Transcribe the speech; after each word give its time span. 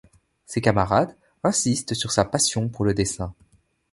Ses 0.47 0.61
camarades 0.61 1.15
insistent 1.43 1.93
sur 1.93 2.09
sa 2.11 2.25
passion 2.25 2.69
pour 2.69 2.85
le 2.85 2.95
dessin. 2.95 3.35